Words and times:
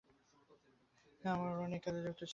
তিনি 1.11 1.27
আমরন 1.33 1.71
এই 1.73 1.81
কাজে 1.83 1.97
নিযুক্ত 1.97 2.21
ছিলেন। 2.21 2.27